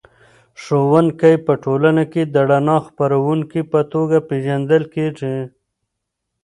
ښوونکی 0.61 1.33
په 1.45 1.53
ټولنه 1.63 2.03
کې 2.11 2.23
د 2.33 2.35
رڼا 2.49 2.77
د 2.83 2.83
خپروونکي 2.85 3.61
په 3.71 3.79
توګه 3.93 4.17
پېژندل 4.29 4.83
کېږي. 4.95 5.37